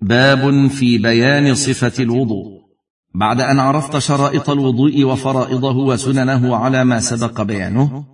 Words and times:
باب 0.00 0.66
في 0.66 0.98
بيان 0.98 1.54
صفة 1.54 2.02
الوضوء. 2.02 2.58
بعد 3.14 3.40
أن 3.40 3.58
عرفت 3.58 3.98
شرائط 3.98 4.50
الوضوء 4.50 5.04
وفرائضه 5.04 5.76
وسننه 5.76 6.56
على 6.56 6.84
ما 6.84 7.00
سبق 7.00 7.42
بيانه 7.42 8.04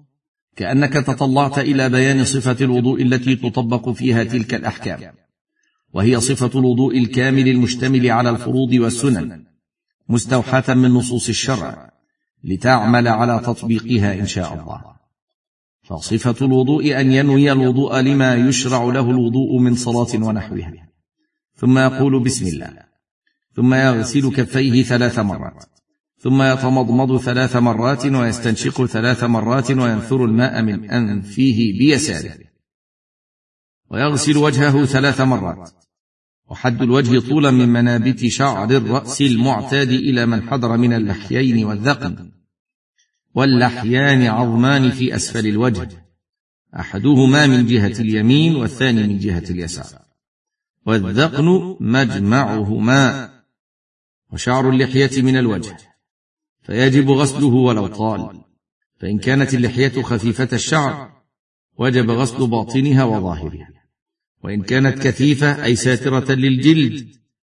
كأنك 0.57 0.93
تطلعت 0.93 1.59
إلى 1.59 1.89
بيان 1.89 2.25
صفة 2.25 2.65
الوضوء 2.65 3.03
التي 3.03 3.37
تطبق 3.37 3.89
فيها 3.91 4.25
تلك 4.25 4.55
الأحكام. 4.55 5.15
وهي 5.93 6.21
صفة 6.21 6.61
الوضوء 6.61 6.99
الكامل 6.99 7.49
المشتمل 7.49 8.11
على 8.11 8.31
الفروض 8.31 8.73
والسنن 8.73 9.45
مستوحاة 10.09 10.75
من 10.75 10.91
نصوص 10.91 11.29
الشرع 11.29 11.91
لتعمل 12.45 13.09
على 13.09 13.41
تطبيقها 13.45 14.15
إن 14.15 14.27
شاء 14.27 14.55
الله. 14.55 14.81
فصفة 15.83 16.47
الوضوء 16.47 17.01
أن 17.01 17.13
ينوي 17.13 17.53
الوضوء 17.53 18.01
لما 18.01 18.35
يشرع 18.35 18.85
له 18.85 19.11
الوضوء 19.11 19.59
من 19.59 19.75
صلاة 19.75 20.27
ونحوها. 20.27 20.94
ثم 21.57 21.79
يقول 21.79 22.25
بسم 22.25 22.47
الله. 22.47 22.85
ثم 23.57 23.75
يغسل 23.75 24.31
كفيه 24.31 24.83
ثلاث 24.83 25.19
مرات. 25.19 25.65
ثم 26.19 26.43
يتمضمض 26.43 27.21
ثلاث 27.21 27.57
مرات 27.57 28.07
ويستنشق 28.07 28.85
ثلاث 28.85 29.25
مرات 29.25 29.71
وينثر 29.71 30.25
الماء 30.25 30.63
من 30.63 30.91
أنفه 30.91 31.73
بيساره. 31.79 32.39
ويغسل 33.91 34.37
وجهه 34.37 34.85
ثلاث 34.85 35.21
مرات. 35.21 35.71
وحد 36.51 36.83
الوجه 36.83 37.29
طولا 37.29 37.51
من 37.51 37.69
منابت 37.69 38.27
شعر 38.27 38.71
الرأس 38.71 39.21
المعتاد 39.21 39.89
إلى 39.89 40.27
من 40.27 40.43
حضر 40.43 40.77
من 40.77 40.93
اللحيين 40.93 41.65
والذقن. 41.65 42.33
واللحيان 43.35 44.23
عظمان 44.23 44.91
في 44.91 45.17
أسفل 45.17 45.47
الوجه. 45.47 45.89
أحدهما 46.77 47.47
من 47.47 47.67
جهة 47.67 48.01
اليمين 48.01 48.57
والثاني 48.57 49.03
من 49.03 49.19
جهة 49.19 49.45
اليسار. 49.51 50.04
والذقن 50.87 51.77
مجمعهما 51.81 53.31
وشعر 54.33 54.71
اللحية 54.71 55.23
من 55.23 55.37
الوجه 55.37 55.77
فيجب 56.63 57.11
غسله 57.11 57.55
ولو 57.55 57.87
طال. 57.87 58.41
فإن 59.01 59.19
كانت 59.19 59.55
اللحية 59.55 60.03
خفيفة 60.03 60.49
الشعر 60.53 61.13
وجب 61.79 62.11
غسل 62.11 62.47
باطنها 62.47 63.05
وظاهرها. 63.05 63.69
وإن 64.45 64.63
كانت 64.63 64.99
كثيفة 64.99 65.65
أي 65.65 65.77
ساترة 65.77 66.33
للجلد 66.33 67.09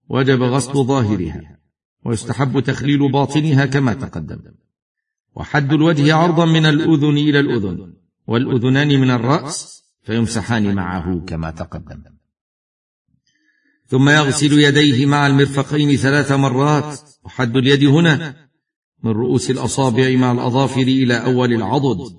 وجب 0.09 0.43
غسل 0.43 0.73
ظاهرها. 0.85 1.59
ويستحب 2.05 2.61
تخليل 2.61 3.13
باطنها 3.13 3.67
كما 3.67 3.95
تقدم. 3.95 4.55
وحد 5.35 5.73
الوجه 5.73 6.15
عرضا 6.15 6.45
من 6.45 6.67
الأذن 6.67 7.17
إلى 7.17 7.41
الأذن 7.41 7.95
والأذنان 8.27 8.89
من 9.01 9.11
الرأس 9.11 9.85
فيمسحان 10.03 10.75
معه 10.75 11.25
كما 11.27 11.51
تقدم. 11.51 12.22
ثم 13.93 14.09
يغسل 14.09 14.59
يديه 14.59 15.07
مع 15.07 15.27
المرفقين 15.27 15.97
ثلاث 15.97 16.33
مرات. 16.33 17.01
وحد 17.25 17.57
اليد 17.57 17.85
هنا 17.85 18.37
من 19.05 19.11
رؤوس 19.11 19.51
الأصابع 19.51 20.17
مع 20.17 20.33
الأظافر 20.33 20.83
إلى 20.83 21.15
أول 21.15 21.53
العضد. 21.53 22.13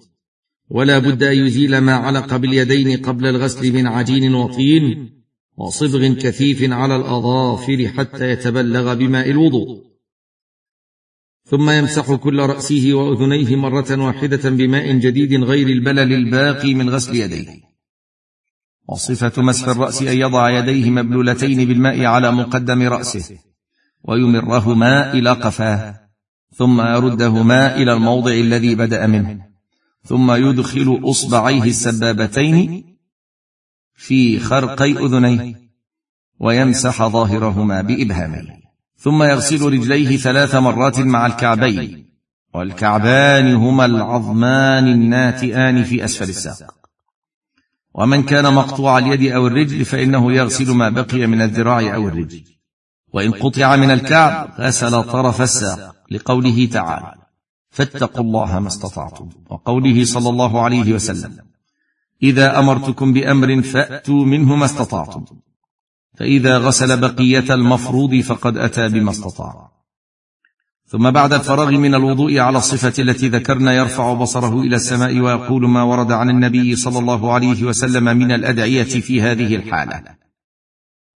ولا 0.69 0.99
بد 0.99 1.23
أن 1.23 1.37
يزيل 1.37 1.77
ما 1.77 1.93
علق 1.93 2.35
باليدين 2.35 2.97
قبل 2.97 3.25
الغسل 3.25 3.73
من 3.73 3.87
عجين 3.87 4.35
وطين 4.35 5.09
وصبغ 5.57 6.13
كثيف 6.13 6.71
على 6.71 6.95
الأظافر 6.95 7.87
حتى 7.87 8.29
يتبلغ 8.29 8.93
بماء 8.93 9.29
الوضوء. 9.29 9.83
ثم 11.45 11.69
يمسح 11.69 12.15
كل 12.15 12.39
رأسه 12.39 12.93
وأذنيه 12.93 13.55
مرة 13.55 14.05
واحدة 14.05 14.49
بماء 14.49 14.91
جديد 14.91 15.43
غير 15.43 15.67
البلل 15.67 16.13
الباقي 16.13 16.73
من 16.73 16.89
غسل 16.89 17.15
يديه. 17.15 17.72
وصفة 18.87 19.41
مسح 19.41 19.67
الرأس 19.67 20.01
أن 20.01 20.17
يضع 20.17 20.49
يديه 20.49 20.89
مبلولتين 20.89 21.67
بالماء 21.67 22.05
على 22.05 22.31
مقدم 22.31 22.81
رأسه 22.81 23.37
ويمرهما 24.03 25.13
إلى 25.13 25.29
قفاه 25.29 25.99
ثم 26.55 26.81
يردهما 26.81 27.75
إلى 27.75 27.93
الموضع 27.93 28.31
الذي 28.31 28.75
بدأ 28.75 29.07
منه 29.07 29.45
ثم 30.03 30.31
يدخل 30.31 31.01
أصبعيه 31.03 31.63
السبابتين 31.63 32.83
في 33.95 34.39
خرقي 34.39 34.91
أذنيه 34.91 35.55
ويمسح 36.39 37.07
ظاهرهما 37.07 37.81
بابهاميه 37.81 38.63
ثم 38.97 39.23
يغسل 39.23 39.61
رجليه 39.61 40.17
ثلاث 40.17 40.55
مرات 40.55 40.99
مع 40.99 41.25
الكعبين 41.25 42.05
والكعبان 42.53 43.55
هما 43.55 43.85
العظمان 43.85 44.87
الناتئان 44.87 45.83
في 45.83 46.05
أسفل 46.05 46.29
الساق. 46.29 46.82
ومن 47.93 48.23
كان 48.23 48.53
مقطوع 48.53 48.97
اليد 48.97 49.31
أو 49.31 49.47
الرجل 49.47 49.85
فإنه 49.85 50.33
يغسل 50.33 50.71
ما 50.71 50.89
بقي 50.89 51.27
من 51.27 51.41
الذراع 51.41 51.95
أو 51.95 52.07
الرجل. 52.07 52.43
وإن 53.13 53.31
قطع 53.31 53.75
من 53.75 53.91
الكعب 53.91 54.53
غسل 54.59 55.03
طرف 55.03 55.41
الساق 55.41 55.95
لقوله 56.11 56.65
تعالى 56.65 57.13
فاتقوا 57.69 58.23
الله 58.23 58.59
ما 58.59 58.67
استطعتم. 58.67 59.29
وقوله 59.49 60.05
صلى 60.05 60.29
الله 60.29 60.61
عليه 60.61 60.93
وسلم 60.93 61.37
إذا 62.23 62.59
أمرتكم 62.59 63.13
بأمر 63.13 63.61
فأتوا 63.61 64.25
منه 64.25 64.55
ما 64.55 64.65
استطعتم. 64.65 65.25
فإذا 66.17 66.57
غسل 66.57 66.99
بقية 66.99 67.53
المفروض 67.53 68.15
فقد 68.15 68.57
أتى 68.57 68.87
بما 68.87 69.11
استطاع. 69.11 69.71
ثم 70.93 71.11
بعد 71.11 71.33
الفراغ 71.33 71.71
من 71.71 71.95
الوضوء 71.95 72.39
على 72.39 72.57
الصفة 72.57 73.03
التي 73.03 73.29
ذكرنا 73.29 73.73
يرفع 73.73 74.13
بصره 74.13 74.61
إلى 74.61 74.75
السماء 74.75 75.19
ويقول 75.19 75.69
ما 75.69 75.83
ورد 75.83 76.11
عن 76.11 76.29
النبي 76.29 76.75
صلى 76.75 76.99
الله 76.99 77.33
عليه 77.33 77.63
وسلم 77.63 78.03
من 78.17 78.31
الأدعية 78.31 78.83
في 78.83 79.21
هذه 79.21 79.55
الحالة. 79.55 80.03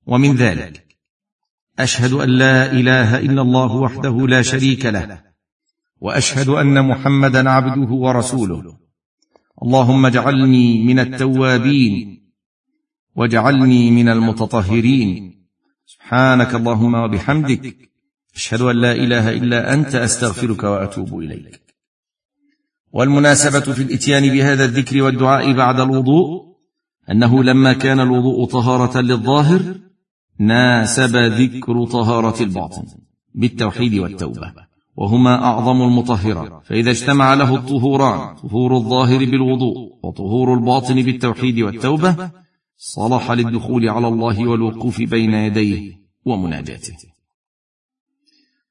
ومن 0.05 0.35
ذلك 0.35 0.85
أشهد 1.79 2.13
أن 2.13 2.29
لا 2.29 2.71
إله 2.71 3.19
إلا 3.19 3.41
الله 3.41 3.75
وحده 3.75 4.27
لا 4.27 4.41
شريك 4.41 4.85
له 4.85 5.21
وأشهد 6.01 6.49
أن 6.49 6.87
محمدا 6.87 7.49
عبده 7.49 7.91
ورسوله. 7.93 8.77
اللهم 9.63 10.05
اجعلني 10.05 10.83
من 10.83 10.99
التوابين 10.99 12.21
واجعلني 13.15 13.91
من 13.91 14.09
المتطهرين. 14.09 15.45
سبحانك 15.85 16.55
اللهم 16.55 16.93
وبحمدك 16.93 17.87
أشهد 18.37 18.61
أن 18.61 18.75
لا 18.75 18.91
إله 18.91 19.29
إلا 19.29 19.73
أنت 19.73 19.95
أستغفرك 19.95 20.63
وأتوب 20.63 21.19
إليك. 21.19 21.61
والمناسبة 22.93 23.59
في 23.59 23.81
الإتيان 23.83 24.29
بهذا 24.33 24.65
الذكر 24.65 25.01
والدعاء 25.01 25.53
بعد 25.53 25.79
الوضوء 25.79 26.27
أنه 27.11 27.43
لما 27.43 27.73
كان 27.73 27.99
الوضوء 27.99 28.45
طهارة 28.45 29.01
للظاهر 29.01 29.61
ناسب 30.39 31.15
ذكر 31.15 31.85
طهارة 31.85 32.43
الباطن 32.43 32.83
بالتوحيد 33.35 33.93
والتوبة 33.93 34.53
وهما 34.95 35.43
أعظم 35.43 35.81
المطهرات. 35.81 36.65
فإذا 36.65 36.91
اجتمع 36.91 37.33
له 37.33 37.55
الطهوران 37.55 38.35
طهور 38.35 38.77
الظاهر 38.77 39.25
بالوضوء 39.25 39.77
وطهور 40.03 40.53
الباطن 40.53 41.01
بالتوحيد 41.01 41.59
والتوبة 41.59 42.31
صلح 42.77 43.31
للدخول 43.31 43.89
على 43.89 44.07
الله 44.07 44.47
والوقوف 44.47 45.01
بين 45.01 45.33
يديه 45.33 45.97
ومناجاته. 46.25 47.16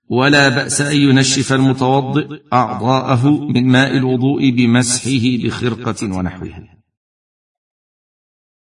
ولا 0.08 0.48
بأس 0.48 0.80
أن 0.80 0.96
ينشف 0.96 1.52
المتوضئ 1.52 2.42
أعضاءه 2.52 3.28
من 3.28 3.66
ماء 3.66 3.96
الوضوء 3.96 4.50
بمسحه 4.50 5.44
بخرقه 5.44 6.16
ونحوها. 6.16 6.76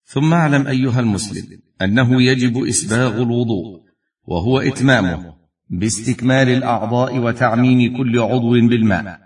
ثم 0.05 0.33
اعلم 0.33 0.67
أيها 0.67 0.99
المسلم 0.99 1.59
أنه 1.81 2.21
يجب 2.21 2.63
إسباغ 2.63 3.21
الوضوء 3.21 3.81
وهو 4.27 4.59
إتمامه 4.59 5.33
باستكمال 5.69 6.49
الأعضاء 6.49 7.19
وتعميم 7.19 7.97
كل 7.97 8.19
عضو 8.19 8.51
بالماء 8.51 9.19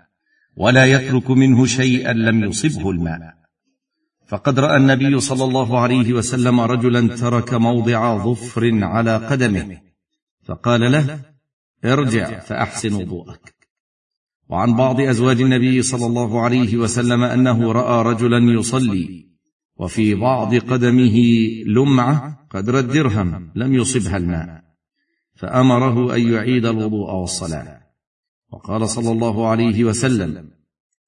ولا 0.56 0.86
يترك 0.86 1.30
منه 1.30 1.66
شيئا 1.66 2.12
لم 2.12 2.44
يصبه 2.44 2.90
الماء. 2.90 3.42
فقد 4.28 4.58
رأى 4.58 4.76
النبي 4.76 5.20
صلى 5.20 5.44
الله 5.44 5.80
عليه 5.80 6.12
وسلم 6.12 6.60
رجلا 6.60 7.16
ترك 7.16 7.54
موضع 7.54 8.24
ظفر 8.24 8.84
على 8.84 9.16
قدمه 9.16 9.80
فقال 10.44 10.92
له 10.92 11.31
ارجع 11.84 12.38
فأحسن 12.38 12.94
وضوءك 12.94 13.54
وعن 14.48 14.76
بعض 14.76 15.00
أزواج 15.00 15.40
النبي 15.40 15.82
صلى 15.82 16.06
الله 16.06 16.40
عليه 16.40 16.76
وسلم 16.76 17.22
أنه 17.22 17.72
رأى 17.72 18.12
رجلا 18.12 18.38
يصلي 18.38 19.26
وفي 19.76 20.14
بعض 20.14 20.54
قدمه 20.54 21.18
لمعة 21.66 22.46
قدر 22.50 22.78
الدرهم 22.78 23.52
لم 23.54 23.74
يصبها 23.74 24.16
الماء 24.16 24.62
فأمره 25.34 26.16
أن 26.16 26.32
يعيد 26.32 26.66
الوضوء 26.66 27.10
والصلاة. 27.10 27.82
وقال 28.52 28.88
صلى 28.88 29.12
الله 29.12 29.48
عليه 29.48 29.84
وسلم 29.84 30.50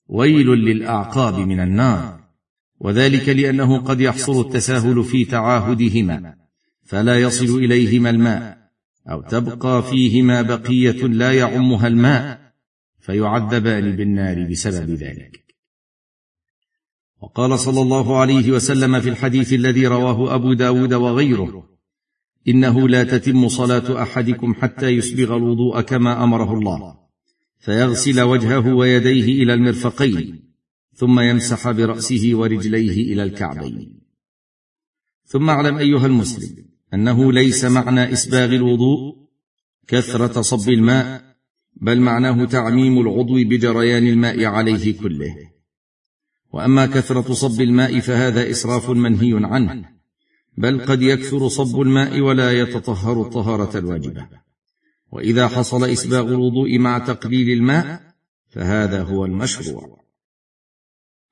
ويل 0.08 0.46
للأعقاب 0.46 1.38
من 1.38 1.60
النار 1.60 2.20
وذلك 2.80 3.28
لأنه 3.28 3.78
قد 3.78 4.00
يحصل 4.00 4.40
التساهل 4.40 5.04
في 5.04 5.24
تعاهدهما 5.24 6.34
فلا 6.82 7.20
يصل 7.20 7.58
إليهما 7.58 8.10
الماء. 8.10 8.63
أو 9.10 9.22
تبقى 9.22 9.82
فيهما 9.82 10.42
بقية 10.42 11.06
لا 11.06 11.32
يعمها 11.32 11.88
الماء 11.88 12.54
فيعذبان 12.98 13.96
بالنار 13.96 14.50
بسبب 14.50 14.90
ذلك. 14.90 15.44
وقال 17.20 17.58
صلى 17.58 17.82
الله 17.82 18.20
عليه 18.20 18.52
وسلم 18.52 19.00
في 19.00 19.08
الحديث 19.08 19.52
الذي 19.52 19.86
رواه 19.86 20.34
أبو 20.34 20.52
داود 20.52 20.94
وغيره 20.94 21.68
إنه 22.48 22.88
لا 22.88 23.04
تتم 23.04 23.48
صلاة 23.48 24.02
أحدكم 24.02 24.54
حتى 24.54 24.88
يسبغ 24.88 25.36
الوضوء 25.36 25.80
كما 25.80 26.24
أمره 26.24 26.54
الله 26.54 26.98
فيغسل 27.58 28.20
وجهه 28.20 28.74
ويديه 28.74 29.42
إلى 29.42 29.54
المرفقين 29.54 30.54
ثم 30.94 31.20
يمسح 31.20 31.70
برأسه 31.70 32.30
ورجليه 32.32 33.12
إلى 33.12 33.22
الكعبين. 33.22 34.00
ثم 35.24 35.50
اعلم 35.50 35.76
أيها 35.78 36.06
المسلم 36.06 36.73
أنه 36.94 37.32
ليس 37.32 37.64
معنى 37.64 38.12
إسباغ 38.12 38.54
الوضوء 38.54 39.16
كثرة 39.88 40.40
صب 40.40 40.68
الماء 40.68 41.36
بل 41.76 42.00
معناه 42.00 42.44
تعميم 42.44 43.00
العضو 43.00 43.34
بجريان 43.34 44.06
الماء 44.06 44.44
عليه 44.44 44.98
كله. 44.98 45.34
وأما 46.52 46.86
كثرة 46.86 47.32
صب 47.32 47.60
الماء 47.60 48.00
فهذا 48.00 48.50
إسراف 48.50 48.90
منهي 48.90 49.32
عنه 49.34 49.88
بل 50.58 50.84
قد 50.84 51.02
يكثر 51.02 51.48
صب 51.48 51.80
الماء 51.80 52.20
ولا 52.20 52.52
يتطهر 52.60 53.22
الطهارة 53.22 53.78
الواجبة. 53.78 54.28
وإذا 55.12 55.48
حصل 55.48 55.84
إسباغ 55.84 56.28
الوضوء 56.28 56.78
مع 56.78 56.98
تقليل 56.98 57.50
الماء 57.50 58.14
فهذا 58.50 59.02
هو 59.02 59.24
المشروع. 59.24 60.03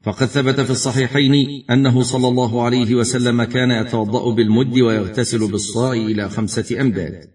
فقد 0.03 0.27
ثبت 0.27 0.61
في 0.61 0.71
الصحيحين 0.71 1.65
أنه 1.71 2.03
صلى 2.03 2.29
الله 2.29 2.63
عليه 2.63 2.95
وسلم 2.95 3.45
كان 3.45 3.71
يتوضأ 3.71 4.35
بالمد 4.35 4.81
ويغتسل 4.81 5.51
بالصاع 5.51 5.93
إلى 5.93 6.29
خمسة 6.29 6.81
أمداد. 6.81 7.31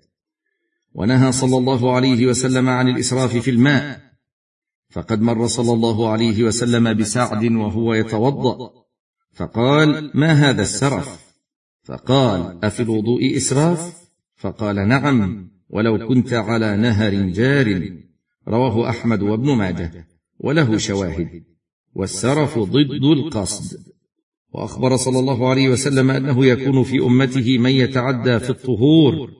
ونهى 0.93 1.31
صلى 1.31 1.57
الله 1.57 1.95
عليه 1.95 2.27
وسلم 2.27 2.69
عن 2.69 2.87
الإسراف 2.87 3.37
في 3.37 3.51
الماء. 3.51 4.01
فقد 4.89 5.21
مر 5.21 5.47
صلى 5.47 5.73
الله 5.73 6.09
عليه 6.09 6.43
وسلم 6.43 6.93
بسعد 6.93 7.51
وهو 7.51 7.93
يتوضأ. 7.93 8.71
فقال 9.33 10.11
ما 10.13 10.31
هذا 10.31 10.61
السرف؟ 10.61 11.19
فقال 11.83 12.65
أفي 12.65 12.83
الوضوء 12.83 13.37
إسراف؟ 13.37 13.93
فقال 14.35 14.87
نعم 14.87 15.49
ولو 15.69 16.07
كنت 16.07 16.33
على 16.33 16.77
نهر 16.77 17.13
جار. 17.13 17.97
رواه 18.47 18.89
أحمد 18.89 19.21
وابن 19.21 19.55
ماجه 19.55 20.07
وله 20.39 20.77
شواهد. 20.77 21.56
والسرف 21.97 22.59
ضد 22.59 23.03
القصد. 23.03 23.77
وأخبر 24.53 24.95
صلى 24.95 25.19
الله 25.19 25.49
عليه 25.49 25.69
وسلم 25.69 26.11
أنه 26.11 26.45
يكون 26.45 26.83
في 26.83 26.99
أمته 26.99 27.57
من 27.57 27.69
يتعدى 27.69 28.39
في 28.39 28.49
الطهور. 28.49 29.31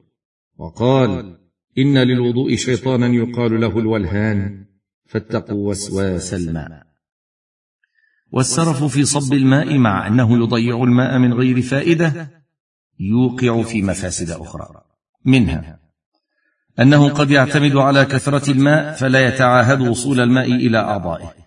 وقال 0.57 1.37
إن 1.77 1.97
للوضوء 1.97 2.55
شيطانا 2.55 3.07
يقال 3.07 3.61
له 3.61 3.79
الولهان. 3.79 4.65
فاتقوا 5.05 5.69
وسواس 5.69 6.33
الماء. 6.33 6.87
والسرف 8.31 8.83
في 8.83 9.05
صب 9.05 9.33
الماء 9.33 9.77
مع 9.77 10.07
أنه 10.07 10.43
يضيع 10.43 10.83
الماء 10.83 11.19
من 11.19 11.33
غير 11.33 11.61
فائدة 11.61 12.29
يوقع 12.99 13.61
في 13.61 13.81
مفاسد 13.81 14.29
أخرى. 14.29 14.67
منها 15.25 15.79
أنه 16.79 17.09
قد 17.09 17.31
يعتمد 17.31 17.75
على 17.75 18.05
كثرة 18.05 18.51
الماء 18.51 18.93
فلا 18.93 19.27
يتعاهد 19.27 19.81
وصول 19.81 20.19
الماء 20.19 20.51
إلى 20.51 20.77
أعضائه. 20.77 21.46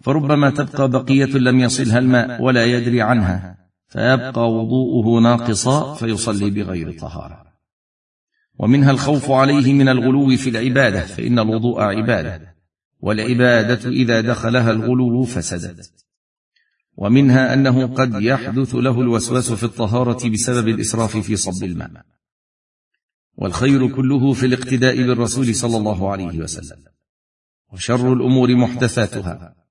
فربما 0.00 0.50
تبقى 0.50 0.90
بقية 0.90 1.24
لم 1.38 1.60
يصلها 1.60 1.98
الماء 1.98 2.42
ولا 2.42 2.64
يدري 2.64 3.02
عنها 3.02 3.56
فيبقى 3.86 4.52
وضوءه 4.52 5.20
ناقصا 5.22 5.94
فيصلي 5.94 6.50
بغير 6.50 6.98
طهارة. 6.98 7.46
ومنها 8.58 8.90
الخوف 8.90 9.30
عليه 9.30 9.72
من 9.72 9.88
الغلو 9.88 10.36
في 10.36 10.50
العبادة 10.50 11.00
فإن 11.00 11.38
الوضوء 11.38 11.80
عبادة 11.80 12.56
والعبادة 13.00 13.90
إذا 13.90 14.20
دخلها 14.20 14.70
الغلو 14.70 15.24
فسدت 15.24 15.92
ومنها 16.96 17.54
أنه 17.54 17.86
قد 17.86 18.22
يحدث 18.22 18.74
له 18.74 19.00
الوسواس 19.00 19.52
في 19.52 19.64
الطهارة 19.64 20.28
بسبب 20.28 20.68
الإسراف 20.68 21.16
في 21.16 21.36
صب 21.36 21.64
الماء. 21.64 21.90
والخير 23.36 23.88
كله 23.88 24.32
في 24.32 24.46
الاقتداء 24.46 24.96
بالرسول 24.96 25.54
صلى 25.54 25.76
الله 25.76 26.10
عليه 26.12 26.38
وسلم. 26.38 26.84
وشر 27.72 28.12
الأمور 28.12 28.54
محدثاتها. 28.56 29.65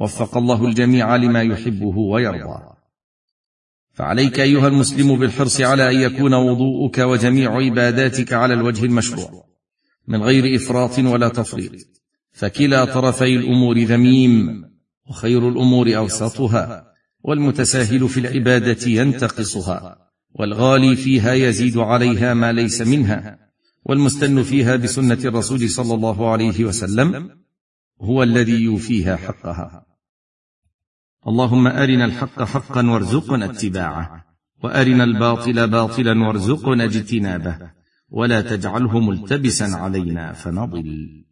وفق 0.00 0.36
الله 0.36 0.66
الجميع 0.66 1.16
لما 1.16 1.42
يحبه 1.42 1.98
ويرضى. 1.98 2.62
فعليك 3.92 4.40
أيها 4.40 4.68
المسلم 4.68 5.18
بالحرص 5.18 5.60
على 5.60 5.90
أن 5.90 6.12
يكون 6.12 6.34
وضوءك 6.34 6.98
وجميع 6.98 7.56
عباداتك 7.56 8.32
على 8.32 8.54
الوجه 8.54 8.84
المشروع 8.84 9.44
من 10.08 10.22
غير 10.22 10.56
إفراط 10.56 10.98
ولا 10.98 11.28
تفريط. 11.28 11.72
فكلا 12.32 12.84
طرفي 12.84 13.36
الأمور 13.36 13.78
ذميم 13.78 14.64
وخير 15.06 15.48
الأمور 15.48 15.96
أوسطها 15.96 16.92
والمتساهل 17.22 18.08
في 18.08 18.20
العبادة 18.20 18.90
ينتقصها 18.90 19.98
والغالي 20.34 20.96
فيها 20.96 21.34
يزيد 21.34 21.76
عليها 21.76 22.34
ما 22.34 22.52
ليس 22.52 22.80
منها 22.80 23.38
والمستن 23.84 24.42
فيها 24.42 24.76
بسنة 24.76 25.18
الرسول 25.24 25.70
صلى 25.70 25.94
الله 25.94 26.30
عليه 26.30 26.64
وسلم 26.64 27.30
هو 28.00 28.22
الذي 28.22 28.62
يوفيها 28.62 29.16
حقها. 29.16 29.89
اللهم 31.28 31.66
أرنا 31.66 32.04
الحق 32.04 32.42
حقا 32.42 32.90
وارزقنا 32.90 33.44
اتباعه 33.44 34.24
وأرنا 34.64 35.04
الباطل 35.04 35.70
باطلا 35.70 36.26
وارزقنا 36.26 36.84
اجتنابه 36.84 37.70
ولا 38.10 38.40
تجعله 38.40 39.00
ملتبسا 39.00 39.64
علينا 39.64 40.32
فنضل. 40.32 41.29